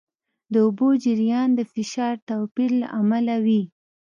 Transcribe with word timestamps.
د 0.53 0.55
اوبو 0.65 0.87
جریان 1.03 1.49
د 1.55 1.61
فشار 1.73 2.15
توپیر 2.29 2.71
له 2.81 2.87
امله 2.99 3.35
وي. 3.45 3.61